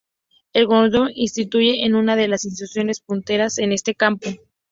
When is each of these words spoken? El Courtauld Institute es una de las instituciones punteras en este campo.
El 0.53 0.65
Courtauld 0.65 1.11
Institute 1.13 1.85
es 1.85 1.93
una 1.93 2.15
de 2.15 2.27
las 2.27 2.43
instituciones 2.45 3.01
punteras 3.01 3.59
en 3.59 3.71
este 3.71 3.93
campo. 3.93 4.31